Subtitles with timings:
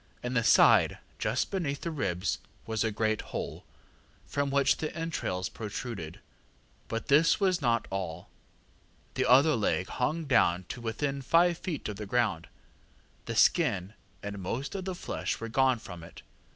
[0.23, 3.65] In the side, just beneath the ribs, was a great hole,
[4.25, 6.19] from which the entrails protruded.
[6.87, 8.27] But this was not all.
[9.13, 12.47] The other leg hung down to within five feet of the ground.
[13.25, 13.93] The skin
[14.23, 16.23] and most of the flesh were gone from it.